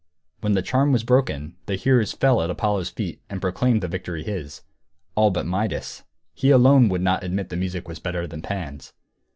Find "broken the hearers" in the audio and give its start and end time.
1.03-2.11